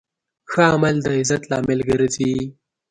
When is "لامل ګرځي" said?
1.51-2.33